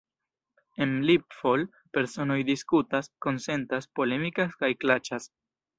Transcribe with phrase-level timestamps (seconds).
[0.85, 1.67] En LibFol,
[1.99, 5.35] personoj diskutas, konsentas, polemikas kaj klaĉas.